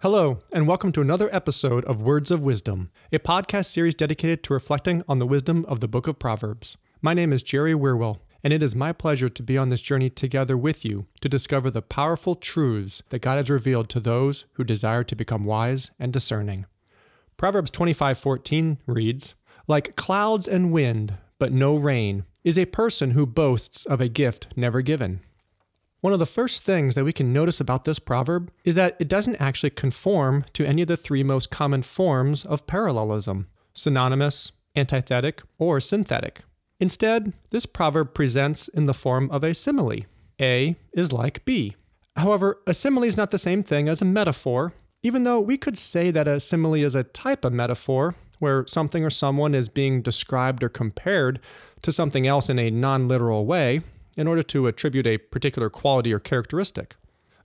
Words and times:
Hello, 0.00 0.38
and 0.52 0.68
welcome 0.68 0.92
to 0.92 1.00
another 1.00 1.28
episode 1.32 1.84
of 1.86 2.00
Words 2.00 2.30
of 2.30 2.40
Wisdom, 2.40 2.88
a 3.12 3.18
podcast 3.18 3.64
series 3.64 3.96
dedicated 3.96 4.44
to 4.44 4.52
reflecting 4.52 5.02
on 5.08 5.18
the 5.18 5.26
wisdom 5.26 5.64
of 5.66 5.80
the 5.80 5.88
book 5.88 6.06
of 6.06 6.20
Proverbs. 6.20 6.76
My 7.02 7.14
name 7.14 7.32
is 7.32 7.42
Jerry 7.42 7.74
Wierwille, 7.74 8.20
and 8.44 8.52
it 8.52 8.62
is 8.62 8.76
my 8.76 8.92
pleasure 8.92 9.28
to 9.28 9.42
be 9.42 9.58
on 9.58 9.70
this 9.70 9.80
journey 9.80 10.08
together 10.08 10.56
with 10.56 10.84
you 10.84 11.06
to 11.20 11.28
discover 11.28 11.68
the 11.68 11.82
powerful 11.82 12.36
truths 12.36 13.02
that 13.08 13.22
God 13.22 13.38
has 13.38 13.50
revealed 13.50 13.88
to 13.88 13.98
those 13.98 14.44
who 14.52 14.62
desire 14.62 15.02
to 15.02 15.16
become 15.16 15.44
wise 15.44 15.90
and 15.98 16.12
discerning. 16.12 16.66
Proverbs 17.36 17.72
25:14 17.72 18.78
reads, 18.86 19.34
"Like 19.66 19.96
clouds 19.96 20.46
and 20.46 20.70
wind, 20.70 21.14
but 21.40 21.50
no 21.50 21.74
rain, 21.74 22.24
is 22.44 22.56
a 22.56 22.66
person 22.66 23.10
who 23.10 23.26
boasts 23.26 23.84
of 23.84 24.00
a 24.00 24.06
gift 24.06 24.46
never 24.54 24.80
given." 24.80 25.22
One 26.00 26.12
of 26.12 26.20
the 26.20 26.26
first 26.26 26.62
things 26.62 26.94
that 26.94 27.04
we 27.04 27.12
can 27.12 27.32
notice 27.32 27.60
about 27.60 27.84
this 27.84 27.98
proverb 27.98 28.52
is 28.64 28.76
that 28.76 28.96
it 29.00 29.08
doesn't 29.08 29.36
actually 29.36 29.70
conform 29.70 30.44
to 30.52 30.64
any 30.64 30.82
of 30.82 30.88
the 30.88 30.96
three 30.96 31.24
most 31.24 31.50
common 31.50 31.82
forms 31.82 32.44
of 32.44 32.66
parallelism 32.66 33.48
synonymous, 33.74 34.50
antithetic, 34.74 35.40
or 35.56 35.78
synthetic. 35.78 36.42
Instead, 36.80 37.32
this 37.50 37.64
proverb 37.64 38.12
presents 38.12 38.66
in 38.66 38.86
the 38.86 38.94
form 38.94 39.30
of 39.30 39.44
a 39.44 39.54
simile. 39.54 40.00
A 40.40 40.76
is 40.92 41.12
like 41.12 41.44
B. 41.44 41.76
However, 42.16 42.60
a 42.66 42.74
simile 42.74 43.04
is 43.04 43.16
not 43.16 43.30
the 43.30 43.38
same 43.38 43.62
thing 43.62 43.88
as 43.88 44.02
a 44.02 44.04
metaphor, 44.04 44.72
even 45.02 45.22
though 45.22 45.38
we 45.38 45.56
could 45.56 45.78
say 45.78 46.10
that 46.10 46.26
a 46.26 46.40
simile 46.40 46.74
is 46.74 46.96
a 46.96 47.04
type 47.04 47.44
of 47.44 47.52
metaphor 47.52 48.16
where 48.40 48.66
something 48.66 49.04
or 49.04 49.10
someone 49.10 49.54
is 49.54 49.68
being 49.68 50.02
described 50.02 50.62
or 50.64 50.68
compared 50.68 51.40
to 51.82 51.92
something 51.92 52.26
else 52.26 52.48
in 52.48 52.58
a 52.58 52.70
non 52.70 53.06
literal 53.06 53.46
way 53.46 53.82
in 54.18 54.26
order 54.26 54.42
to 54.42 54.66
attribute 54.66 55.06
a 55.06 55.16
particular 55.16 55.70
quality 55.70 56.12
or 56.12 56.18
characteristic. 56.18 56.96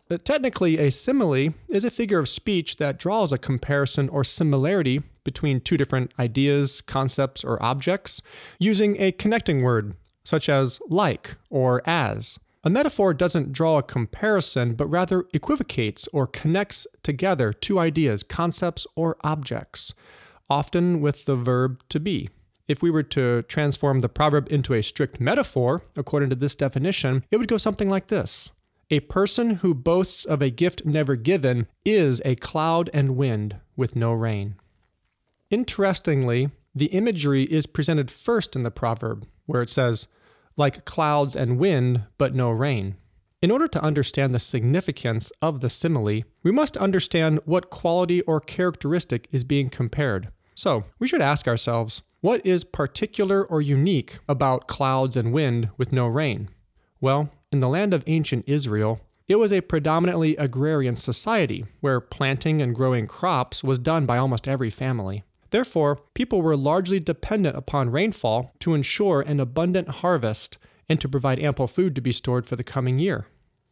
But 0.09 0.25
technically, 0.25 0.77
a 0.77 0.91
simile 0.91 1.53
is 1.69 1.85
a 1.85 1.91
figure 1.91 2.19
of 2.19 2.27
speech 2.27 2.75
that 2.77 2.99
draws 2.99 3.31
a 3.31 3.37
comparison 3.37 4.09
or 4.09 4.25
similarity 4.25 5.01
between 5.23 5.61
two 5.61 5.77
different 5.77 6.11
ideas, 6.19 6.81
concepts, 6.81 7.43
or 7.43 7.61
objects 7.63 8.21
using 8.59 8.99
a 8.99 9.13
connecting 9.13 9.63
word, 9.63 9.95
such 10.25 10.49
as 10.49 10.81
like 10.89 11.35
or 11.49 11.81
as. 11.87 12.37
A 12.65 12.69
metaphor 12.69 13.13
doesn't 13.13 13.53
draw 13.53 13.77
a 13.77 13.83
comparison, 13.83 14.73
but 14.73 14.87
rather 14.87 15.25
equivocates 15.33 16.07
or 16.11 16.27
connects 16.27 16.87
together 17.03 17.53
two 17.53 17.79
ideas, 17.79 18.23
concepts, 18.23 18.87
or 18.95 19.17
objects, 19.21 19.93
often 20.49 21.01
with 21.01 21.25
the 21.25 21.35
verb 21.35 21.81
to 21.89 21.99
be. 21.99 22.29
If 22.67 22.81
we 22.81 22.89
were 22.89 23.03
to 23.03 23.41
transform 23.43 23.99
the 23.99 24.09
proverb 24.09 24.47
into 24.51 24.73
a 24.73 24.81
strict 24.81 25.19
metaphor, 25.19 25.83
according 25.97 26.29
to 26.29 26.35
this 26.35 26.55
definition, 26.55 27.25
it 27.29 27.37
would 27.37 27.49
go 27.49 27.57
something 27.57 27.89
like 27.89 28.07
this 28.07 28.51
A 28.89 29.01
person 29.01 29.55
who 29.55 29.73
boasts 29.73 30.23
of 30.23 30.41
a 30.41 30.49
gift 30.49 30.85
never 30.85 31.15
given 31.15 31.67
is 31.83 32.21
a 32.23 32.35
cloud 32.35 32.89
and 32.93 33.17
wind 33.17 33.57
with 33.75 33.95
no 33.95 34.13
rain. 34.13 34.55
Interestingly, 35.49 36.51
the 36.73 36.87
imagery 36.87 37.43
is 37.43 37.65
presented 37.65 38.09
first 38.09 38.55
in 38.55 38.63
the 38.63 38.71
proverb, 38.71 39.27
where 39.45 39.61
it 39.61 39.69
says, 39.69 40.07
like 40.55 40.85
clouds 40.85 41.35
and 41.35 41.59
wind, 41.59 42.03
but 42.17 42.33
no 42.33 42.49
rain. 42.49 42.95
In 43.41 43.51
order 43.51 43.67
to 43.67 43.83
understand 43.83 44.33
the 44.33 44.39
significance 44.39 45.31
of 45.41 45.59
the 45.59 45.69
simile, 45.69 46.21
we 46.43 46.51
must 46.51 46.77
understand 46.77 47.41
what 47.43 47.69
quality 47.69 48.21
or 48.21 48.39
characteristic 48.39 49.27
is 49.31 49.43
being 49.43 49.69
compared. 49.69 50.29
So, 50.55 50.85
we 50.97 51.07
should 51.07 51.21
ask 51.21 51.47
ourselves 51.47 52.03
what 52.23 52.45
is 52.45 52.63
particular 52.63 53.43
or 53.43 53.61
unique 53.61 54.17
about 54.29 54.65
clouds 54.65 55.17
and 55.17 55.33
wind 55.33 55.67
with 55.75 55.91
no 55.91 56.07
rain? 56.07 56.47
Well, 57.01 57.29
in 57.51 57.59
the 57.59 57.67
land 57.67 57.93
of 57.93 58.01
ancient 58.07 58.45
Israel, 58.47 59.01
it 59.27 59.35
was 59.35 59.51
a 59.51 59.59
predominantly 59.59 60.37
agrarian 60.37 60.95
society 60.95 61.65
where 61.81 61.99
planting 61.99 62.61
and 62.61 62.73
growing 62.73 63.07
crops 63.07 63.61
was 63.61 63.77
done 63.77 64.05
by 64.05 64.17
almost 64.17 64.47
every 64.47 64.69
family. 64.69 65.25
Therefore, 65.49 65.99
people 66.13 66.41
were 66.41 66.55
largely 66.55 67.01
dependent 67.01 67.57
upon 67.57 67.89
rainfall 67.89 68.53
to 68.59 68.73
ensure 68.73 69.19
an 69.19 69.41
abundant 69.41 69.89
harvest 69.89 70.57
and 70.87 71.01
to 71.01 71.09
provide 71.09 71.39
ample 71.39 71.67
food 71.67 71.93
to 71.95 72.01
be 72.01 72.13
stored 72.13 72.45
for 72.45 72.55
the 72.55 72.63
coming 72.63 72.99
year. 72.99 73.27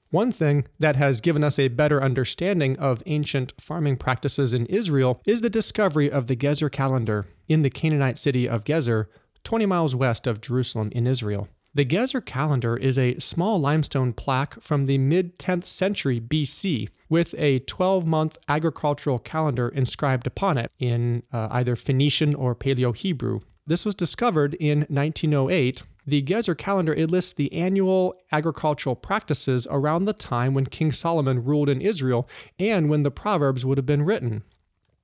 One 0.10 0.34
thing 0.34 0.68
that 0.78 0.98
has 0.98 1.22
given 1.22 1.42
us 1.42 1.58
a 1.58 1.70
better 1.70 2.04
understanding 2.04 2.78
of 2.80 3.02
ancient 3.06 3.54
farming 3.62 3.96
practices 3.96 4.54
in 4.54 4.66
Israel 4.66 5.22
is 5.26 5.40
the 5.40 5.50
discovery 5.50 6.12
of 6.12 6.28
the 6.28 6.36
Gezer 6.36 6.70
calendar 6.70 7.28
in 7.52 7.62
the 7.62 7.70
Canaanite 7.70 8.18
city 8.18 8.48
of 8.48 8.64
Gezer, 8.64 9.08
20 9.44 9.66
miles 9.66 9.96
west 9.96 10.28
of 10.28 10.42
Jerusalem 10.42 10.90
in 10.94 11.08
Israel. 11.08 11.48
The 11.74 11.86
Gezer 11.86 12.24
calendar 12.26 12.76
is 12.78 12.98
a 12.98 13.18
small 13.20 13.60
limestone 13.60 14.14
plaque 14.14 14.62
from 14.62 14.86
the 14.86 14.98
mid 14.98 15.40
10th 15.40 15.66
century 15.66 16.20
BC 16.20 16.90
with 17.10 17.34
a 17.38 17.60
12 17.60 18.06
month 18.06 18.38
agricultural 18.48 19.20
calendar 19.20 19.70
inscribed 19.70 20.28
upon 20.28 20.58
it 20.58 20.72
in 20.80 21.24
uh, 21.32 21.48
either 21.52 21.76
Phoenician 21.76 22.36
or 22.36 22.56
Paleo 22.56 22.96
Hebrew. 22.96 23.40
This 23.66 23.86
was 23.86 23.96
discovered 23.96 24.54
in 24.56 24.80
1908 24.90 25.84
the 26.06 26.24
Gezer 26.24 26.58
calendar 26.58 26.94
it 26.94 27.12
lists 27.12 27.34
the 27.34 27.54
annual 27.54 28.16
agricultural 28.32 28.96
practices 28.96 29.68
around 29.70 30.06
the 30.06 30.14
time 30.14 30.54
when 30.54 30.66
King 30.66 30.92
Solomon 30.92 31.44
ruled 31.44 31.70
in 31.70 31.80
Israel 31.80 32.28
and 32.58 32.90
when 32.90 33.04
the 33.04 33.12
Proverbs 33.12 33.66
would 33.66 33.78
have 33.78 33.86
been 33.86 34.04
written. 34.04 34.44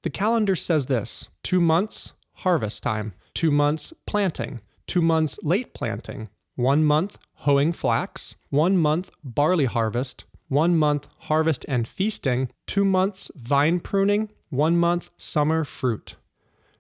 The 0.02 0.10
calendar 0.10 0.56
says 0.56 0.88
this 0.88 1.30
two 1.44 1.62
months, 1.62 2.14
harvest 2.38 2.84
time, 2.84 3.14
two 3.34 3.52
months, 3.52 3.94
planting, 4.06 4.62
two 4.86 5.02
months, 5.02 5.40
late 5.44 5.74
planting, 5.74 6.30
one 6.56 6.84
month, 6.84 7.18
hoeing 7.34 7.72
flax, 7.72 8.36
one 8.50 8.78
month, 8.78 9.12
barley 9.24 9.66
harvest, 9.66 10.26
one 10.48 10.76
month, 10.76 11.08
harvest 11.20 11.66
and 11.68 11.88
feasting, 11.88 12.50
two 12.66 12.86
months, 12.86 13.32
vine 13.36 13.80
pruning, 13.80 14.30
one 14.50 14.78
month, 14.78 15.12
summer 15.18 15.64
fruit. 15.64 16.16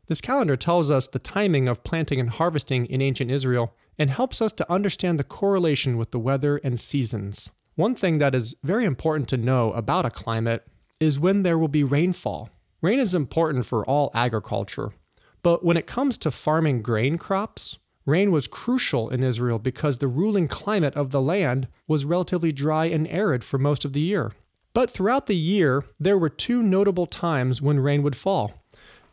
This 0.07 0.21
calendar 0.21 0.55
tells 0.55 0.89
us 0.89 1.07
the 1.07 1.19
timing 1.19 1.67
of 1.67 1.83
planting 1.83 2.19
and 2.19 2.29
harvesting 2.29 2.85
in 2.85 3.01
ancient 3.01 3.29
Israel 3.29 3.73
and 3.97 4.09
helps 4.09 4.41
us 4.41 4.51
to 4.53 4.71
understand 4.71 5.19
the 5.19 5.23
correlation 5.23 5.97
with 5.97 6.11
the 6.11 6.19
weather 6.19 6.57
and 6.63 6.79
seasons. 6.79 7.51
One 7.75 7.95
thing 7.95 8.19
that 8.19 8.33
is 8.33 8.55
very 8.63 8.85
important 8.85 9.27
to 9.29 9.37
know 9.37 9.71
about 9.73 10.05
a 10.05 10.11
climate 10.11 10.65
is 10.99 11.19
when 11.19 11.43
there 11.43 11.57
will 11.57 11.67
be 11.67 11.83
rainfall. 11.83 12.49
Rain 12.81 12.99
is 12.99 13.13
important 13.13 13.65
for 13.65 13.85
all 13.85 14.11
agriculture, 14.13 14.91
but 15.43 15.63
when 15.63 15.77
it 15.77 15.87
comes 15.87 16.17
to 16.19 16.31
farming 16.31 16.81
grain 16.81 17.17
crops, 17.17 17.77
rain 18.05 18.31
was 18.31 18.47
crucial 18.47 19.09
in 19.09 19.23
Israel 19.23 19.59
because 19.59 19.97
the 19.97 20.07
ruling 20.07 20.47
climate 20.47 20.95
of 20.95 21.11
the 21.11 21.21
land 21.21 21.67
was 21.87 22.05
relatively 22.05 22.51
dry 22.51 22.85
and 22.85 23.07
arid 23.07 23.43
for 23.43 23.57
most 23.57 23.85
of 23.85 23.93
the 23.93 23.99
year. 23.99 24.31
But 24.73 24.91
throughout 24.91 25.27
the 25.27 25.35
year, 25.35 25.83
there 25.99 26.17
were 26.17 26.29
two 26.29 26.61
notable 26.61 27.07
times 27.07 27.61
when 27.61 27.79
rain 27.79 28.03
would 28.03 28.15
fall. 28.15 28.53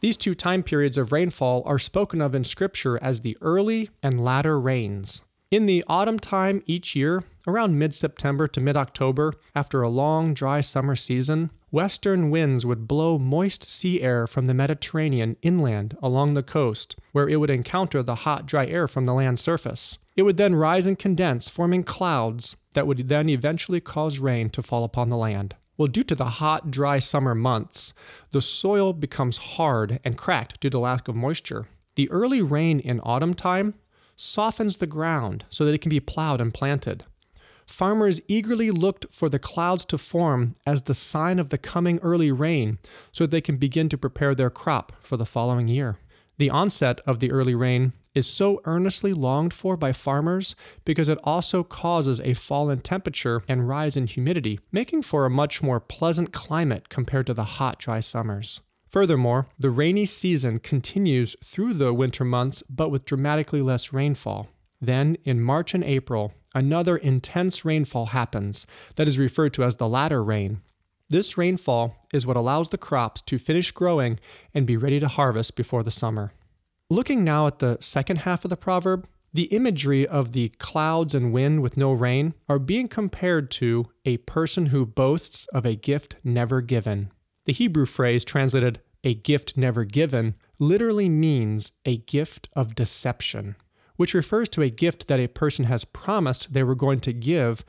These 0.00 0.16
two 0.18 0.34
time 0.34 0.62
periods 0.62 0.98
of 0.98 1.12
rainfall 1.12 1.62
are 1.64 1.78
spoken 1.78 2.20
of 2.20 2.34
in 2.34 2.44
Scripture 2.44 2.98
as 3.02 3.22
the 3.22 3.38
early 3.40 3.90
and 4.02 4.22
latter 4.22 4.60
rains. 4.60 5.22
In 5.50 5.66
the 5.66 5.84
autumn 5.86 6.18
time 6.18 6.62
each 6.66 6.96
year, 6.96 7.22
around 7.46 7.78
mid 7.78 7.94
September 7.94 8.48
to 8.48 8.60
mid 8.60 8.76
October, 8.76 9.34
after 9.54 9.82
a 9.82 9.88
long, 9.88 10.34
dry 10.34 10.60
summer 10.60 10.96
season, 10.96 11.50
western 11.70 12.30
winds 12.30 12.64
would 12.64 12.88
blow 12.88 13.18
moist 13.18 13.62
sea 13.62 14.00
air 14.00 14.26
from 14.26 14.46
the 14.46 14.54
Mediterranean 14.54 15.36
inland 15.42 15.96
along 16.02 16.34
the 16.34 16.42
coast, 16.42 16.96
where 17.12 17.28
it 17.28 17.36
would 17.36 17.50
encounter 17.50 18.02
the 18.02 18.14
hot, 18.14 18.46
dry 18.46 18.66
air 18.66 18.88
from 18.88 19.04
the 19.04 19.14
land 19.14 19.38
surface. 19.38 19.98
It 20.16 20.22
would 20.22 20.38
then 20.38 20.54
rise 20.54 20.86
and 20.86 20.98
condense, 20.98 21.48
forming 21.48 21.84
clouds 21.84 22.56
that 22.72 22.86
would 22.86 23.08
then 23.08 23.28
eventually 23.28 23.80
cause 23.80 24.18
rain 24.18 24.50
to 24.50 24.62
fall 24.62 24.84
upon 24.84 25.08
the 25.08 25.16
land. 25.16 25.56
Well, 25.76 25.88
due 25.88 26.04
to 26.04 26.14
the 26.14 26.24
hot, 26.24 26.70
dry 26.70 27.00
summer 27.00 27.34
months, 27.34 27.92
the 28.30 28.40
soil 28.40 28.92
becomes 28.92 29.38
hard 29.38 30.00
and 30.04 30.16
cracked 30.16 30.60
due 30.60 30.70
to 30.70 30.78
lack 30.78 31.08
of 31.08 31.16
moisture. 31.16 31.66
The 31.96 32.10
early 32.10 32.42
rain 32.42 32.80
in 32.80 33.00
autumn 33.00 33.34
time 33.34 33.74
softens 34.16 34.76
the 34.76 34.86
ground 34.86 35.44
so 35.48 35.64
that 35.64 35.74
it 35.74 35.80
can 35.80 35.90
be 35.90 36.00
plowed 36.00 36.40
and 36.40 36.52
planted. 36.52 37.04
Farmers 37.66 38.20
eagerly 38.28 38.70
looked 38.70 39.06
for 39.10 39.28
the 39.28 39.38
clouds 39.38 39.84
to 39.86 39.98
form 39.98 40.54
as 40.66 40.82
the 40.82 40.94
sign 40.94 41.38
of 41.38 41.48
the 41.48 41.58
coming 41.58 41.98
early 42.02 42.30
rain 42.30 42.78
so 43.10 43.24
that 43.24 43.30
they 43.30 43.40
can 43.40 43.56
begin 43.56 43.88
to 43.88 43.98
prepare 43.98 44.34
their 44.34 44.50
crop 44.50 44.92
for 45.00 45.16
the 45.16 45.24
following 45.24 45.68
year. 45.68 45.98
The 46.36 46.50
onset 46.50 47.00
of 47.06 47.20
the 47.20 47.30
early 47.30 47.54
rain 47.54 47.92
is 48.14 48.26
so 48.26 48.60
earnestly 48.64 49.12
longed 49.12 49.52
for 49.52 49.76
by 49.76 49.92
farmers 49.92 50.54
because 50.84 51.08
it 51.08 51.18
also 51.24 51.62
causes 51.64 52.20
a 52.20 52.34
fall 52.34 52.70
in 52.70 52.80
temperature 52.80 53.42
and 53.48 53.68
rise 53.68 53.96
in 53.96 54.06
humidity, 54.06 54.60
making 54.70 55.02
for 55.02 55.24
a 55.24 55.30
much 55.30 55.62
more 55.62 55.80
pleasant 55.80 56.32
climate 56.32 56.88
compared 56.88 57.26
to 57.26 57.34
the 57.34 57.44
hot, 57.44 57.78
dry 57.78 58.00
summers. 58.00 58.60
Furthermore, 58.94 59.48
the 59.58 59.72
rainy 59.72 60.04
season 60.04 60.60
continues 60.60 61.34
through 61.42 61.74
the 61.74 61.92
winter 61.92 62.24
months 62.24 62.62
but 62.70 62.90
with 62.90 63.04
dramatically 63.04 63.60
less 63.60 63.92
rainfall. 63.92 64.46
Then, 64.80 65.16
in 65.24 65.40
March 65.40 65.74
and 65.74 65.82
April, 65.82 66.32
another 66.54 66.96
intense 66.96 67.64
rainfall 67.64 68.06
happens 68.06 68.68
that 68.94 69.08
is 69.08 69.18
referred 69.18 69.52
to 69.54 69.64
as 69.64 69.78
the 69.78 69.88
latter 69.88 70.22
rain. 70.22 70.60
This 71.10 71.36
rainfall 71.36 72.06
is 72.12 72.24
what 72.24 72.36
allows 72.36 72.68
the 72.70 72.78
crops 72.78 73.20
to 73.22 73.36
finish 73.36 73.72
growing 73.72 74.20
and 74.54 74.64
be 74.64 74.76
ready 74.76 75.00
to 75.00 75.08
harvest 75.08 75.56
before 75.56 75.82
the 75.82 75.90
summer. 75.90 76.32
Looking 76.88 77.24
now 77.24 77.48
at 77.48 77.58
the 77.58 77.78
second 77.80 78.18
half 78.18 78.44
of 78.44 78.48
the 78.48 78.56
proverb, 78.56 79.08
the 79.32 79.46
imagery 79.46 80.06
of 80.06 80.30
the 80.30 80.50
clouds 80.60 81.16
and 81.16 81.32
wind 81.32 81.62
with 81.62 81.76
no 81.76 81.90
rain 81.90 82.34
are 82.48 82.60
being 82.60 82.86
compared 82.86 83.50
to 83.50 83.88
a 84.04 84.18
person 84.18 84.66
who 84.66 84.86
boasts 84.86 85.48
of 85.48 85.66
a 85.66 85.74
gift 85.74 86.14
never 86.22 86.60
given. 86.60 87.10
The 87.44 87.52
Hebrew 87.52 87.86
phrase 87.86 88.24
translated 88.24 88.80
a 89.02 89.14
gift 89.14 89.56
never 89.56 89.84
given 89.84 90.34
literally 90.58 91.08
means 91.08 91.72
a 91.84 91.98
gift 91.98 92.48
of 92.56 92.74
deception, 92.74 93.56
which 93.96 94.14
refers 94.14 94.48
to 94.50 94.62
a 94.62 94.70
gift 94.70 95.08
that 95.08 95.20
a 95.20 95.28
person 95.28 95.66
has 95.66 95.84
promised 95.84 96.52
they 96.52 96.62
were 96.62 96.74
going 96.74 97.00
to 97.00 97.12
give, 97.12 97.64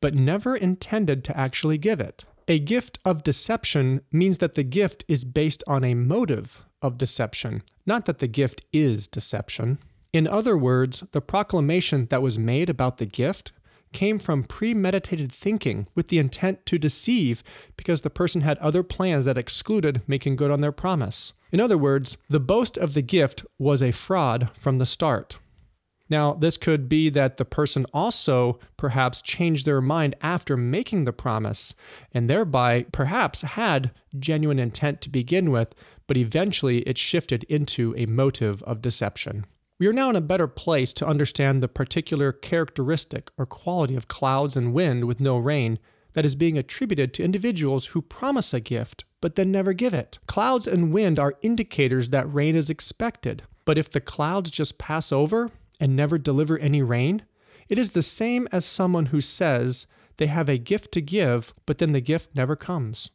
but 0.00 0.14
never 0.14 0.56
intended 0.56 1.22
to 1.24 1.36
actually 1.36 1.78
give 1.78 2.00
it. 2.00 2.24
A 2.48 2.58
gift 2.58 2.98
of 3.04 3.22
deception 3.22 4.00
means 4.10 4.38
that 4.38 4.54
the 4.54 4.64
gift 4.64 5.04
is 5.06 5.24
based 5.24 5.62
on 5.68 5.84
a 5.84 5.94
motive 5.94 6.64
of 6.82 6.98
deception, 6.98 7.62
not 7.86 8.06
that 8.06 8.18
the 8.18 8.26
gift 8.26 8.64
is 8.72 9.06
deception. 9.06 9.78
In 10.12 10.26
other 10.26 10.56
words, 10.58 11.04
the 11.12 11.20
proclamation 11.20 12.06
that 12.06 12.22
was 12.22 12.38
made 12.38 12.68
about 12.68 12.96
the 12.96 13.06
gift 13.06 13.52
came 13.92 14.18
from 14.18 14.44
premeditated 14.44 15.32
thinking 15.32 15.86
with 15.94 16.08
the 16.08 16.18
intent 16.18 16.64
to 16.66 16.78
deceive 16.78 17.42
because 17.76 18.02
the 18.02 18.10
person 18.10 18.40
had 18.42 18.58
other 18.58 18.82
plans 18.82 19.24
that 19.24 19.38
excluded 19.38 20.02
making 20.06 20.36
good 20.36 20.50
on 20.50 20.60
their 20.60 20.72
promise. 20.72 21.32
In 21.52 21.60
other 21.60 21.78
words, 21.78 22.16
the 22.28 22.40
boast 22.40 22.78
of 22.78 22.94
the 22.94 23.02
gift 23.02 23.44
was 23.58 23.82
a 23.82 23.92
fraud 23.92 24.50
from 24.58 24.78
the 24.78 24.86
start. 24.86 25.38
Now, 26.08 26.34
this 26.34 26.56
could 26.56 26.88
be 26.88 27.08
that 27.10 27.36
the 27.36 27.44
person 27.44 27.86
also 27.94 28.58
perhaps 28.76 29.22
changed 29.22 29.64
their 29.64 29.80
mind 29.80 30.16
after 30.20 30.56
making 30.56 31.04
the 31.04 31.12
promise 31.12 31.72
and 32.12 32.28
thereby 32.28 32.82
perhaps 32.90 33.42
had 33.42 33.92
genuine 34.18 34.58
intent 34.58 35.00
to 35.02 35.08
begin 35.08 35.52
with, 35.52 35.72
but 36.08 36.16
eventually 36.16 36.78
it 36.80 36.98
shifted 36.98 37.44
into 37.44 37.94
a 37.96 38.06
motive 38.06 38.60
of 38.64 38.82
deception. 38.82 39.46
We 39.80 39.86
are 39.86 39.94
now 39.94 40.10
in 40.10 40.16
a 40.16 40.20
better 40.20 40.46
place 40.46 40.92
to 40.92 41.06
understand 41.06 41.62
the 41.62 41.68
particular 41.68 42.32
characteristic 42.32 43.30
or 43.38 43.46
quality 43.46 43.96
of 43.96 44.08
clouds 44.08 44.54
and 44.54 44.74
wind 44.74 45.06
with 45.06 45.20
no 45.20 45.38
rain 45.38 45.78
that 46.12 46.26
is 46.26 46.34
being 46.34 46.58
attributed 46.58 47.14
to 47.14 47.24
individuals 47.24 47.86
who 47.86 48.02
promise 48.02 48.52
a 48.52 48.60
gift 48.60 49.04
but 49.22 49.36
then 49.36 49.50
never 49.50 49.72
give 49.72 49.94
it. 49.94 50.18
Clouds 50.26 50.66
and 50.66 50.92
wind 50.92 51.18
are 51.18 51.38
indicators 51.40 52.10
that 52.10 52.30
rain 52.30 52.56
is 52.56 52.68
expected, 52.68 53.42
but 53.64 53.78
if 53.78 53.88
the 53.90 54.02
clouds 54.02 54.50
just 54.50 54.76
pass 54.76 55.12
over 55.12 55.50
and 55.80 55.96
never 55.96 56.18
deliver 56.18 56.58
any 56.58 56.82
rain, 56.82 57.22
it 57.70 57.78
is 57.78 57.90
the 57.90 58.02
same 58.02 58.46
as 58.52 58.66
someone 58.66 59.06
who 59.06 59.22
says 59.22 59.86
they 60.18 60.26
have 60.26 60.50
a 60.50 60.58
gift 60.58 60.92
to 60.92 61.00
give, 61.00 61.54
but 61.64 61.78
then 61.78 61.92
the 61.92 62.02
gift 62.02 62.34
never 62.34 62.54
comes. 62.54 63.08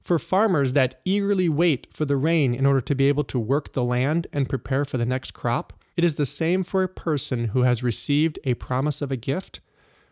For 0.00 0.18
farmers 0.18 0.72
that 0.72 0.98
eagerly 1.04 1.50
wait 1.50 1.88
for 1.92 2.06
the 2.06 2.16
rain 2.16 2.54
in 2.54 2.64
order 2.64 2.80
to 2.80 2.94
be 2.94 3.06
able 3.08 3.24
to 3.24 3.38
work 3.38 3.74
the 3.74 3.84
land 3.84 4.26
and 4.32 4.48
prepare 4.48 4.86
for 4.86 4.96
the 4.96 5.04
next 5.04 5.32
crop, 5.32 5.74
it 5.96 6.04
is 6.04 6.16
the 6.16 6.26
same 6.26 6.62
for 6.62 6.82
a 6.82 6.88
person 6.88 7.46
who 7.46 7.62
has 7.62 7.82
received 7.82 8.38
a 8.44 8.54
promise 8.54 9.00
of 9.00 9.10
a 9.10 9.16
gift, 9.16 9.60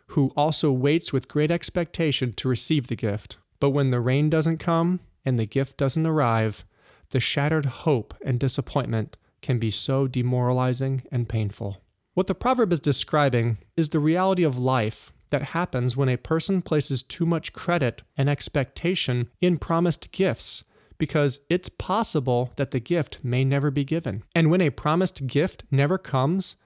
who 0.08 0.32
also 0.36 0.72
waits 0.72 1.12
with 1.12 1.28
great 1.28 1.50
expectation 1.50 2.32
to 2.32 2.48
receive 2.48 2.88
the 2.88 2.96
gift. 2.96 3.36
But 3.60 3.70
when 3.70 3.90
the 3.90 4.00
rain 4.00 4.30
doesn't 4.30 4.58
come 4.58 5.00
and 5.24 5.38
the 5.38 5.46
gift 5.46 5.76
doesn't 5.76 6.06
arrive, 6.06 6.64
the 7.10 7.20
shattered 7.20 7.66
hope 7.66 8.14
and 8.24 8.40
disappointment 8.40 9.16
can 9.42 9.58
be 9.58 9.70
so 9.70 10.06
demoralizing 10.06 11.02
and 11.12 11.28
painful. 11.28 11.82
What 12.14 12.28
the 12.28 12.34
proverb 12.34 12.72
is 12.72 12.80
describing 12.80 13.58
is 13.76 13.90
the 13.90 13.98
reality 13.98 14.42
of 14.42 14.56
life 14.56 15.12
that 15.30 15.42
happens 15.42 15.96
when 15.96 16.08
a 16.08 16.16
person 16.16 16.62
places 16.62 17.02
too 17.02 17.26
much 17.26 17.52
credit 17.52 18.02
and 18.16 18.28
expectation 18.28 19.28
in 19.40 19.58
promised 19.58 20.12
gifts 20.12 20.64
because 20.98 21.40
it's 21.48 21.68
possible 21.68 22.52
that 22.56 22.70
the 22.70 22.80
gift 22.80 23.18
may 23.22 23.44
never 23.44 23.70
be 23.70 23.84
given. 23.84 24.22
And 24.34 24.50
when 24.50 24.60
a 24.60 24.70
promised 24.70 25.26
gift 25.26 25.64
never 25.70 25.98
comes, 25.98 26.56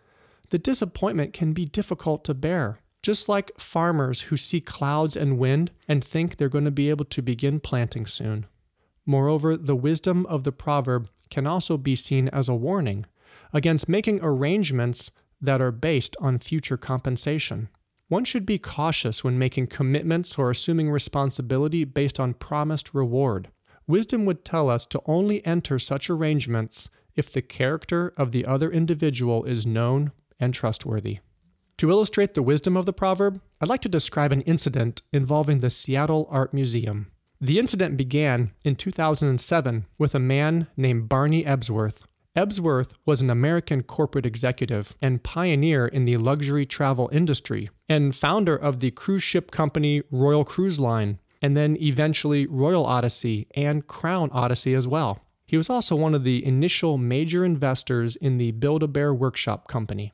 the 0.50 0.58
disappointment 0.58 1.32
can 1.32 1.52
be 1.52 1.64
difficult 1.64 2.24
to 2.24 2.34
bear. 2.34 2.78
Just 3.02 3.28
like 3.28 3.58
farmers 3.58 4.22
who 4.22 4.36
see 4.36 4.60
clouds 4.60 5.16
and 5.16 5.38
wind 5.38 5.70
and 5.86 6.02
think 6.02 6.36
they're 6.36 6.48
going 6.48 6.64
to 6.64 6.70
be 6.70 6.90
able 6.90 7.04
to 7.06 7.22
begin 7.22 7.60
planting 7.60 8.06
soon. 8.06 8.46
Moreover, 9.06 9.56
the 9.56 9.76
wisdom 9.76 10.26
of 10.26 10.44
the 10.44 10.52
proverb 10.52 11.08
can 11.30 11.46
also 11.46 11.76
be 11.76 11.96
seen 11.96 12.28
as 12.28 12.48
a 12.48 12.54
warning 12.54 13.06
against 13.52 13.88
making 13.88 14.20
arrangements 14.22 15.10
that 15.40 15.60
are 15.60 15.70
based 15.70 16.16
on 16.20 16.38
future 16.38 16.76
compensation. 16.76 17.68
One 18.08 18.24
should 18.24 18.46
be 18.46 18.58
cautious 18.58 19.22
when 19.22 19.38
making 19.38 19.68
commitments 19.68 20.38
or 20.38 20.50
assuming 20.50 20.90
responsibility 20.90 21.84
based 21.84 22.18
on 22.18 22.34
promised 22.34 22.94
reward. 22.94 23.48
Wisdom 23.88 24.26
would 24.26 24.44
tell 24.44 24.68
us 24.68 24.84
to 24.86 25.00
only 25.06 25.44
enter 25.46 25.78
such 25.78 26.10
arrangements 26.10 26.90
if 27.16 27.32
the 27.32 27.42
character 27.42 28.12
of 28.18 28.30
the 28.30 28.44
other 28.44 28.70
individual 28.70 29.44
is 29.44 29.66
known 29.66 30.12
and 30.38 30.52
trustworthy. 30.52 31.18
To 31.78 31.90
illustrate 31.90 32.34
the 32.34 32.42
wisdom 32.42 32.76
of 32.76 32.84
the 32.84 32.92
proverb, 32.92 33.40
I'd 33.60 33.68
like 33.68 33.80
to 33.82 33.88
describe 33.88 34.30
an 34.30 34.42
incident 34.42 35.02
involving 35.12 35.60
the 35.60 35.70
Seattle 35.70 36.28
Art 36.30 36.52
Museum. 36.52 37.10
The 37.40 37.58
incident 37.58 37.96
began 37.96 38.50
in 38.64 38.76
2007 38.76 39.86
with 39.96 40.14
a 40.14 40.18
man 40.18 40.66
named 40.76 41.08
Barney 41.08 41.44
Ebsworth. 41.44 42.02
Ebsworth 42.36 42.94
was 43.06 43.22
an 43.22 43.30
American 43.30 43.82
corporate 43.82 44.26
executive 44.26 44.96
and 45.00 45.22
pioneer 45.22 45.86
in 45.86 46.04
the 46.04 46.18
luxury 46.18 46.66
travel 46.66 47.08
industry, 47.10 47.70
and 47.88 48.14
founder 48.14 48.56
of 48.56 48.80
the 48.80 48.90
cruise 48.90 49.22
ship 49.22 49.50
company 49.50 50.02
Royal 50.10 50.44
Cruise 50.44 50.78
Line, 50.78 51.20
and 51.40 51.56
then 51.56 51.76
eventually 51.80 52.46
Royal 52.46 52.84
Odyssey 52.84 53.46
and 53.54 53.86
Crown 53.86 54.30
Odyssey 54.32 54.74
as 54.74 54.88
well. 54.88 55.20
He 55.46 55.56
was 55.56 55.70
also 55.70 55.96
one 55.96 56.14
of 56.14 56.24
the 56.24 56.44
initial 56.44 56.98
major 56.98 57.44
investors 57.44 58.16
in 58.16 58.38
the 58.38 58.50
Build 58.52 58.82
a 58.82 58.88
Bear 58.88 59.14
Workshop 59.14 59.66
Company. 59.66 60.12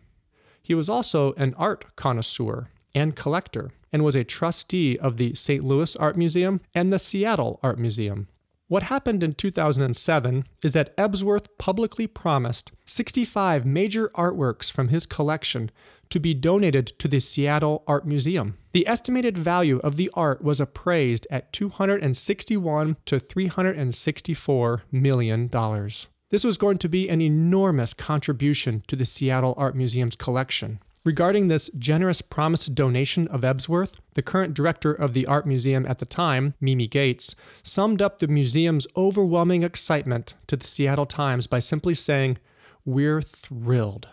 He 0.63 0.75
was 0.75 0.89
also 0.89 1.33
an 1.35 1.55
art 1.59 1.85
connoisseur 1.97 2.71
and 2.95 3.17
collector 3.17 3.73
and 3.93 4.05
was 4.05 4.15
a 4.15 4.25
trustee 4.25 4.97
of 4.99 5.17
the 5.17 5.35
St. 5.35 5.65
Louis 5.65 5.97
Art 5.97 6.17
Museum 6.17 6.61
and 6.75 6.93
the 6.93 6.99
Seattle 6.99 7.59
Art 7.63 7.79
Museum. 7.79 8.29
What 8.67 8.85
happened 8.85 9.23
in 9.23 9.35
2007 9.35 10.45
is 10.63 10.73
that 10.73 10.97
Ebsworth 10.97 11.47
publicly 11.59 12.07
promised 12.07 12.73
65 12.87 13.67
major 13.67 14.09
artworks 14.11 14.73
from 14.73 14.89
his 14.89 15.05
collection 15.05 15.71
to 16.15 16.21
be 16.21 16.33
donated 16.33 16.87
to 17.01 17.09
the 17.09 17.19
Seattle 17.19 17.83
Art 17.89 18.07
Museum. 18.07 18.57
The 18.71 18.87
estimated 18.87 19.37
value 19.37 19.81
of 19.83 19.97
the 19.97 20.13
art 20.15 20.45
was 20.45 20.61
appraised 20.61 21.27
at 21.29 21.53
261 21.53 22.97
to 23.07 23.19
364 23.19 24.83
million 24.93 25.49
dollars. 25.49 26.07
This 26.31 26.45
was 26.45 26.57
going 26.57 26.79
to 26.79 26.89
be 26.89 27.09
an 27.09 27.21
enormous 27.21 27.95
contribution 27.95 28.85
to 28.87 28.95
the 28.95 29.05
Seattle 29.05 29.55
Art 29.57 29.75
Museum's 29.75 30.15
collection. 30.15 30.79
Regarding 31.05 31.49
this 31.49 31.69
generous 31.77 32.23
promised 32.23 32.77
donation 32.77 33.27
of 33.27 33.41
Ebsworth, 33.41 33.95
the 34.13 34.23
current 34.23 34.55
director 34.55 34.93
of 34.93 35.15
the 35.15 35.27
Art 35.27 35.49
Museum 35.49 35.85
at 35.85 35.99
the 35.99 36.07
time, 36.07 36.55
Mimi 36.61 36.87
Gates, 36.87 37.35
summed 37.65 38.01
up 38.01 38.21
the 38.21 38.29
museum's 38.29 38.87
overwhelming 38.97 39.65
excitement 39.65 40.35
to 40.47 40.57
the 40.57 40.69
Seattle 40.69 41.07
Times 41.07 41.49
by 41.49 41.59
simply 41.59 41.97
saying, 41.97 42.39
We're 42.85 43.21
thrilled. 43.21 44.07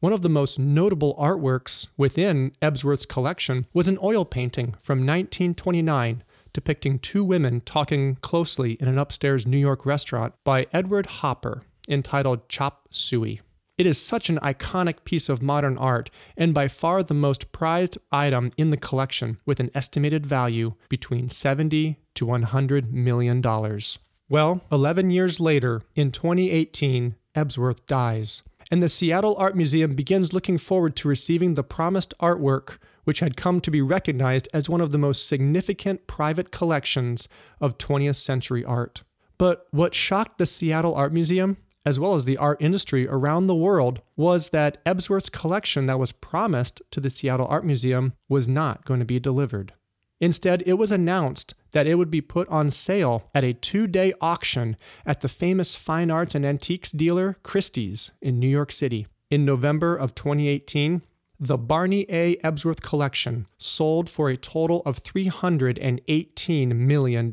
One 0.00 0.12
of 0.12 0.20
the 0.20 0.28
most 0.28 0.58
notable 0.58 1.14
artworks 1.14 1.88
within 1.96 2.52
Ebsworth's 2.60 3.06
collection 3.06 3.66
was 3.72 3.88
an 3.88 3.98
oil 4.02 4.26
painting 4.26 4.74
from 4.82 4.98
1929 4.98 6.22
depicting 6.52 6.98
two 6.98 7.24
women 7.24 7.62
talking 7.62 8.16
closely 8.16 8.72
in 8.72 8.88
an 8.88 8.98
upstairs 8.98 9.46
New 9.46 9.56
York 9.56 9.86
restaurant 9.86 10.34
by 10.44 10.66
Edward 10.70 11.06
Hopper 11.06 11.62
entitled 11.88 12.46
Chop 12.50 12.88
Suey. 12.90 13.40
It 13.78 13.86
is 13.86 13.98
such 13.98 14.28
an 14.28 14.38
iconic 14.40 15.04
piece 15.04 15.30
of 15.30 15.42
modern 15.42 15.78
art 15.78 16.10
and 16.36 16.52
by 16.52 16.68
far 16.68 17.02
the 17.02 17.14
most 17.14 17.50
prized 17.52 17.96
item 18.12 18.50
in 18.58 18.68
the 18.68 18.76
collection 18.76 19.38
with 19.46 19.60
an 19.60 19.70
estimated 19.74 20.26
value 20.26 20.74
between 20.90 21.30
70 21.30 21.98
to 22.16 22.26
100 22.26 22.92
million 22.92 23.40
dollars. 23.40 23.98
Well, 24.28 24.60
11 24.70 25.08
years 25.08 25.40
later, 25.40 25.82
in 25.94 26.10
2018, 26.10 27.14
Ebsworth 27.34 27.86
dies 27.86 28.42
and 28.70 28.82
the 28.82 28.88
Seattle 28.88 29.36
Art 29.36 29.56
Museum 29.56 29.94
begins 29.94 30.32
looking 30.32 30.58
forward 30.58 30.96
to 30.96 31.08
receiving 31.08 31.54
the 31.54 31.62
promised 31.62 32.14
artwork, 32.20 32.78
which 33.04 33.20
had 33.20 33.36
come 33.36 33.60
to 33.60 33.70
be 33.70 33.80
recognized 33.80 34.48
as 34.52 34.68
one 34.68 34.80
of 34.80 34.90
the 34.90 34.98
most 34.98 35.28
significant 35.28 36.06
private 36.06 36.50
collections 36.50 37.28
of 37.60 37.78
20th 37.78 38.16
century 38.16 38.64
art. 38.64 39.02
But 39.38 39.66
what 39.70 39.94
shocked 39.94 40.38
the 40.38 40.46
Seattle 40.46 40.94
Art 40.94 41.12
Museum, 41.12 41.58
as 41.84 42.00
well 42.00 42.14
as 42.14 42.24
the 42.24 42.38
art 42.38 42.60
industry 42.60 43.06
around 43.06 43.46
the 43.46 43.54
world, 43.54 44.02
was 44.16 44.50
that 44.50 44.84
Ebsworth's 44.84 45.28
collection 45.28 45.86
that 45.86 46.00
was 46.00 46.12
promised 46.12 46.82
to 46.90 47.00
the 47.00 47.10
Seattle 47.10 47.46
Art 47.46 47.64
Museum 47.64 48.14
was 48.28 48.48
not 48.48 48.84
going 48.84 49.00
to 49.00 49.06
be 49.06 49.20
delivered. 49.20 49.72
Instead, 50.20 50.62
it 50.66 50.74
was 50.74 50.92
announced 50.92 51.54
that 51.72 51.86
it 51.86 51.96
would 51.96 52.10
be 52.10 52.20
put 52.20 52.48
on 52.48 52.70
sale 52.70 53.28
at 53.34 53.44
a 53.44 53.52
two 53.52 53.86
day 53.86 54.12
auction 54.20 54.76
at 55.04 55.20
the 55.20 55.28
famous 55.28 55.76
fine 55.76 56.10
arts 56.10 56.34
and 56.34 56.44
antiques 56.44 56.90
dealer 56.90 57.36
Christie's 57.42 58.10
in 58.22 58.38
New 58.38 58.48
York 58.48 58.72
City. 58.72 59.06
In 59.30 59.44
November 59.44 59.94
of 59.94 60.14
2018, 60.14 61.02
the 61.38 61.58
Barney 61.58 62.06
A. 62.08 62.36
Ebsworth 62.36 62.80
collection 62.80 63.46
sold 63.58 64.08
for 64.08 64.30
a 64.30 64.38
total 64.38 64.82
of 64.86 64.98
$318 64.98 66.74
million. 66.74 67.30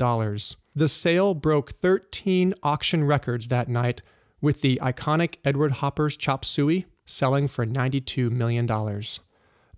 The 0.75 0.87
sale 0.87 1.33
broke 1.33 1.71
13 1.79 2.53
auction 2.63 3.05
records 3.05 3.47
that 3.47 3.69
night, 3.69 4.01
with 4.41 4.59
the 4.61 4.77
iconic 4.81 5.35
Edward 5.45 5.73
Hopper's 5.73 6.17
Chop 6.17 6.43
Suey 6.43 6.85
selling 7.05 7.47
for 7.47 7.65
$92 7.65 8.29
million. 8.29 8.67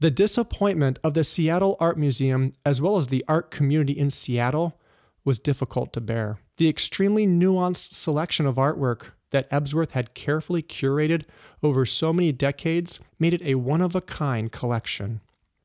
The 0.05 0.12
disappointment 0.12 1.00
of 1.03 1.15
the 1.15 1.24
Seattle 1.24 1.77
Art 1.79 1.97
Museum, 1.97 2.53
as 2.63 2.79
well 2.79 2.95
as 2.95 3.07
the 3.07 3.25
art 3.27 3.50
community 3.50 3.93
in 3.93 4.12
Seattle, 4.12 4.79
was 5.24 5.39
difficult 5.39 5.93
to 5.93 6.00
bear. 6.00 6.38
The 6.57 6.69
extremely 6.69 7.25
nuanced 7.25 7.95
selection 7.95 8.45
of 8.45 8.57
artwork 8.57 9.13
that 9.31 9.50
Ebsworth 9.50 9.93
had 9.93 10.13
carefully 10.13 10.62
curated 10.62 11.24
over 11.63 11.88
so 11.88 12.13
many 12.13 12.31
decades 12.31 13.00
made 13.17 13.33
it 13.33 13.41
a 13.41 13.55
one 13.55 13.81
of 13.81 13.95
a 13.95 14.01
kind 14.01 14.51
collection. 14.51 15.21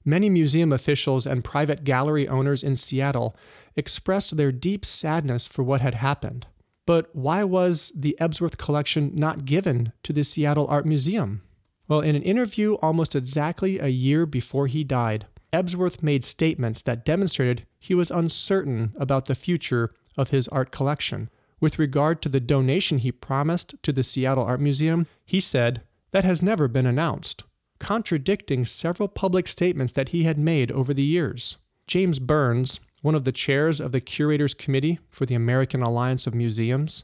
Many 0.06 0.30
museum 0.30 0.73
officials 0.73 1.26
and 1.26 1.44
private 1.44 1.85
gallery 1.85 2.26
owners 2.26 2.62
in 2.62 2.76
Seattle 2.76 3.37
expressed 3.76 4.38
their 4.38 4.52
deep 4.52 4.87
sadness 4.87 5.47
for 5.47 5.62
what 5.62 5.82
had 5.82 5.97
happened. 5.97 6.47
But 6.87 7.14
why 7.14 7.44
was 7.44 7.92
the 7.94 8.16
Ebsworth 8.18 8.56
collection 8.56 9.12
not 9.14 9.44
given 9.44 9.92
to 10.02 10.14
the 10.14 10.25
Seattle 10.25 10.66
Art 10.66 10.87
Museum? 10.87 11.42
Well, 11.90 12.02
in 12.02 12.14
an 12.14 12.23
interview 12.23 12.75
almost 12.75 13.16
exactly 13.16 13.80
a 13.80 13.88
year 13.88 14.25
before 14.25 14.68
he 14.68 14.85
died, 14.85 15.26
Ebsworth 15.52 16.04
made 16.04 16.23
statements 16.23 16.82
that 16.82 17.04
demonstrated 17.04 17.66
he 17.80 17.97
was 17.97 18.12
uncertain 18.12 18.94
about 18.97 19.25
the 19.25 19.35
future 19.35 19.92
of 20.16 20.30
his 20.30 20.47
art 20.49 20.70
collection. 20.70 21.30
With 21.59 21.80
regard 21.80 22.23
to 22.23 22.28
the 22.28 22.38
donation 22.38 22.99
he 22.99 23.11
promised 23.11 23.75
to 23.82 23.92
the 23.92 24.04
Seattle 24.04 24.44
Art 24.44 24.61
Museum, 24.61 25.09
he 25.26 25.40
said, 25.40 25.82
That 26.12 26.23
has 26.23 26.44
never 26.44 26.68
been 26.68 26.87
announced, 26.87 27.42
contradicting 27.80 28.66
several 28.66 29.09
public 29.09 29.49
statements 29.49 29.90
that 29.94 30.11
he 30.11 30.23
had 30.23 30.38
made 30.38 30.70
over 30.70 30.94
the 30.94 31.02
years. 31.02 31.59
James 31.88 32.20
Burns, 32.20 32.78
one 33.02 33.16
of 33.16 33.25
the 33.25 33.32
chairs 33.32 33.80
of 33.80 33.90
the 33.90 34.00
Curators 34.00 34.54
Committee 34.54 35.00
for 35.09 35.26
the 35.26 35.35
American 35.35 35.82
Alliance 35.82 36.28
of 36.28 36.37
Museums, 36.37 37.02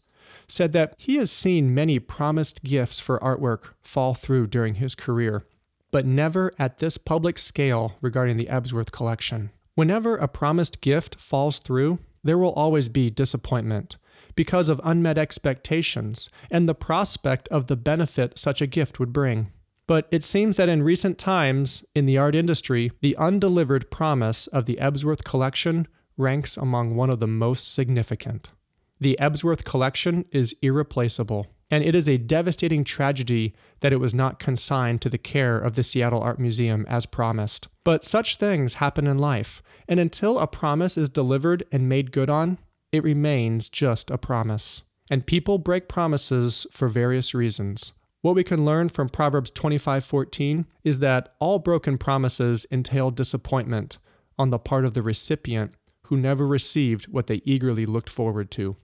said 0.49 0.73
that 0.73 0.95
he 0.97 1.17
has 1.17 1.31
seen 1.31 1.75
many 1.75 1.99
promised 1.99 2.63
gifts 2.63 3.01
for 3.01 3.19
artwork 3.21 3.75
fall 3.83 4.15
through 4.15 4.47
during 4.47 4.77
his 4.77 4.95
career, 4.95 5.45
but 5.91 6.07
never 6.07 6.53
at 6.59 6.79
this 6.79 6.99
public 6.99 7.39
scale 7.39 7.97
regarding 8.01 8.37
the 8.37 8.47
Ebsworth 8.47 8.91
collection. 8.91 9.51
Whenever 9.75 10.17
a 10.17 10.29
promised 10.29 10.81
gift 10.81 11.21
falls 11.21 11.59
through, 11.59 11.99
there 12.25 12.39
will 12.39 12.53
always 12.53 12.89
be 12.89 13.11
disappointment 13.11 13.97
because 14.35 14.69
of 14.69 14.81
unmet 14.85 15.19
expectations 15.19 16.29
and 16.51 16.69
the 16.69 16.75
prospect 16.75 17.49
of 17.49 17.67
the 17.67 17.77
benefit 17.77 18.39
such 18.39 18.61
a 18.61 18.67
gift 18.67 19.01
would 19.01 19.13
bring. 19.13 19.51
But 19.87 20.09
it 20.11 20.23
seems 20.23 20.57
that 20.57 20.69
in 20.69 20.83
recent 20.83 21.17
times, 21.17 21.85
in 21.95 22.07
the 22.07 22.19
art 22.19 22.35
industry, 22.35 22.91
the 23.01 23.17
undelivered 23.17 23.91
promise 23.91 24.47
of 24.49 24.67
the 24.67 24.77
Ebsworth 24.81 25.25
collection 25.25 25.87
ranks 26.17 26.57
among 26.57 26.97
one 26.97 27.11
of 27.11 27.21
the 27.21 27.27
most 27.27 27.73
significant. 27.73 28.51
The 28.99 29.19
Ebsworth 29.21 29.65
collection 29.65 30.25
is 30.33 30.57
irreplaceable, 30.63 31.49
and 31.71 31.85
it 31.85 31.95
is 31.95 32.09
a 32.09 32.17
devastating 32.17 32.83
tragedy 32.83 33.55
that 33.81 33.93
it 33.93 34.01
was 34.01 34.15
not 34.15 34.39
consigned 34.39 35.03
to 35.03 35.11
the 35.11 35.19
care 35.19 35.59
of 35.59 35.75
the 35.75 35.83
Seattle 35.83 36.23
Art 36.23 36.39
Museum 36.39 36.87
as 36.89 37.05
promised. 37.05 37.69
But 37.85 38.05
such 38.05 38.37
things 38.37 38.75
happen 38.75 39.07
in 39.07 39.19
life, 39.19 39.63
and 39.87 40.01
until 40.01 40.39
a 40.39 40.47
promise 40.47 40.97
is 40.97 41.11
delivered 41.11 41.65
and 41.71 41.91
made 41.91 42.11
good 42.11 42.31
on, 42.31 42.57
it 42.91 43.05
remains 43.05 43.69
just 43.69 44.11
a 44.11 44.17
promise. 44.17 44.83
And 45.11 45.27
people 45.27 45.59
break 45.59 45.89
promises 45.89 46.67
for 46.71 46.89
various 46.89 47.35
reasons. 47.35 47.93
What 48.23 48.35
we 48.35 48.45
can 48.45 48.65
learn 48.65 48.89
from 48.89 49.11
Proverbs 49.11 49.51
25:14 49.51 50.65
is 50.85 51.01
that 51.01 51.35
all 51.39 51.59
broken 51.59 51.99
promises 51.99 52.67
entail 52.73 53.11
disappointment 53.11 53.99
on 54.39 54.49
the 54.49 54.59
part 54.59 54.87
of 54.87 54.95
the 54.95 55.03
recipient 55.03 55.73
who 56.05 56.17
never 56.17 56.47
received 56.47 57.09
what 57.09 57.27
they 57.27 57.43
eagerly 57.45 57.85
looked 57.85 58.09
forward 58.09 58.51
to. 58.53 58.77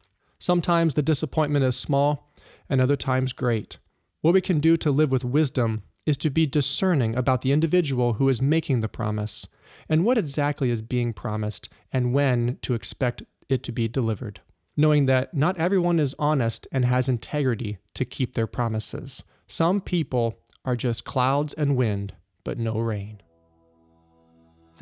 Sometimes 0.42 0.94
the 0.94 1.02
disappointment 1.02 1.64
is 1.64 1.78
small, 1.78 2.28
and 2.68 2.80
other 2.80 2.96
times 2.96 3.32
great. 3.32 3.78
What 4.22 4.34
we 4.34 4.40
can 4.40 4.58
do 4.58 4.76
to 4.78 4.90
live 4.90 5.12
with 5.12 5.24
wisdom 5.24 5.84
is 6.04 6.16
to 6.16 6.30
be 6.30 6.48
discerning 6.48 7.14
about 7.14 7.42
the 7.42 7.52
individual 7.52 8.14
who 8.14 8.28
is 8.28 8.42
making 8.42 8.80
the 8.80 8.88
promise 8.88 9.46
and 9.88 10.04
what 10.04 10.18
exactly 10.18 10.68
is 10.70 10.82
being 10.82 11.12
promised 11.12 11.68
and 11.92 12.12
when 12.12 12.58
to 12.62 12.74
expect 12.74 13.22
it 13.48 13.62
to 13.62 13.70
be 13.70 13.86
delivered, 13.86 14.40
knowing 14.76 15.06
that 15.06 15.32
not 15.32 15.56
everyone 15.58 16.00
is 16.00 16.16
honest 16.18 16.66
and 16.72 16.86
has 16.86 17.08
integrity 17.08 17.78
to 17.94 18.04
keep 18.04 18.34
their 18.34 18.48
promises. 18.48 19.22
Some 19.46 19.80
people 19.80 20.40
are 20.64 20.74
just 20.74 21.04
clouds 21.04 21.54
and 21.54 21.76
wind, 21.76 22.14
but 22.42 22.58
no 22.58 22.80
rain. 22.80 23.20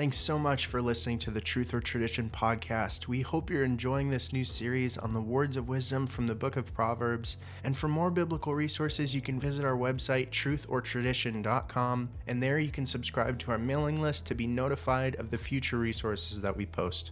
Thanks 0.00 0.16
so 0.16 0.38
much 0.38 0.64
for 0.64 0.80
listening 0.80 1.18
to 1.18 1.30
the 1.30 1.42
Truth 1.42 1.74
or 1.74 1.80
Tradition 1.82 2.30
podcast. 2.30 3.06
We 3.06 3.20
hope 3.20 3.50
you're 3.50 3.64
enjoying 3.64 4.08
this 4.08 4.32
new 4.32 4.44
series 4.44 4.96
on 4.96 5.12
the 5.12 5.20
words 5.20 5.58
of 5.58 5.68
wisdom 5.68 6.06
from 6.06 6.26
the 6.26 6.34
book 6.34 6.56
of 6.56 6.72
Proverbs. 6.72 7.36
And 7.62 7.76
for 7.76 7.86
more 7.86 8.10
biblical 8.10 8.54
resources, 8.54 9.14
you 9.14 9.20
can 9.20 9.38
visit 9.38 9.62
our 9.62 9.76
website, 9.76 10.30
truthortradition.com, 10.30 12.08
and 12.26 12.42
there 12.42 12.58
you 12.58 12.70
can 12.70 12.86
subscribe 12.86 13.38
to 13.40 13.50
our 13.50 13.58
mailing 13.58 14.00
list 14.00 14.24
to 14.28 14.34
be 14.34 14.46
notified 14.46 15.16
of 15.16 15.28
the 15.28 15.36
future 15.36 15.76
resources 15.76 16.40
that 16.40 16.56
we 16.56 16.64
post. 16.64 17.10